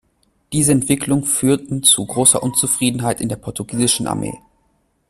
[0.51, 4.33] Diese Entwicklungen führten zu großer Unzufriedenheit in der portugiesischen Armee.